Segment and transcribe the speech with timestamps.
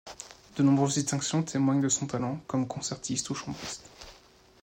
[0.57, 3.87] De nombreuses distinctions témoignent de son talent comme concertiste ou chambriste.